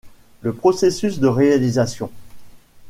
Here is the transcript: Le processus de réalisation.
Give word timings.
Le 0.41 0.51
processus 0.51 1.19
de 1.19 1.27
réalisation. 1.27 2.09